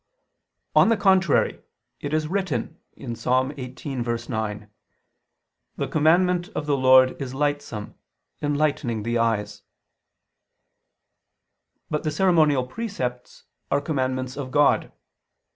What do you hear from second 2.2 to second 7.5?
written (Ps. 18:9): "The commandment of the Lord is